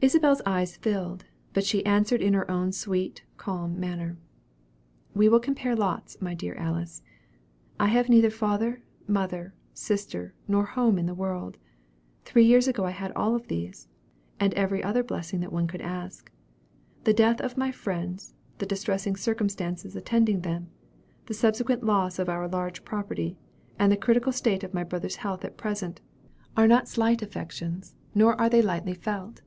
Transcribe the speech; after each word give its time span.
Isabel's 0.00 0.40
eyes 0.46 0.76
filled, 0.76 1.24
but 1.52 1.64
she 1.64 1.84
answered 1.84 2.22
in 2.22 2.32
her 2.32 2.48
own 2.48 2.70
sweet, 2.70 3.24
calm 3.36 3.80
manner: 3.80 4.16
"We 5.12 5.28
will 5.28 5.40
compare 5.40 5.74
lots, 5.74 6.22
my 6.22 6.34
dear 6.34 6.54
Alice. 6.54 7.02
I 7.80 7.88
have 7.88 8.08
neither 8.08 8.30
father, 8.30 8.80
mother, 9.08 9.54
sister, 9.74 10.34
nor 10.46 10.66
home 10.66 11.00
in 11.00 11.06
the 11.06 11.16
world. 11.16 11.58
Three 12.24 12.44
years 12.44 12.68
ago 12.68 12.84
I 12.84 12.92
had 12.92 13.10
all 13.16 13.34
of 13.34 13.48
these, 13.48 13.88
and 14.38 14.54
every 14.54 14.84
other 14.84 15.02
blessing 15.02 15.40
that 15.40 15.52
one 15.52 15.66
could 15.66 15.80
ask. 15.80 16.30
The 17.02 17.12
death 17.12 17.40
of 17.40 17.56
my 17.58 17.72
friends, 17.72 18.34
the 18.58 18.66
distressing 18.66 19.16
circumstances 19.16 19.96
attending 19.96 20.42
them, 20.42 20.68
the 21.26 21.34
subsequent 21.34 21.82
loss 21.82 22.20
of 22.20 22.28
our 22.28 22.46
large 22.46 22.84
property, 22.84 23.36
and 23.80 23.90
the 23.90 23.96
critical 23.96 24.30
state 24.30 24.62
of 24.62 24.72
my 24.74 24.84
brother's 24.84 25.16
health 25.26 25.44
at 25.44 25.56
present, 25.56 26.00
are 26.56 26.68
not 26.68 26.86
slight 26.86 27.20
afflictions, 27.20 27.96
nor 28.14 28.40
are 28.40 28.48
they 28.48 28.62
lightly 28.62 28.94
felt." 28.94 29.42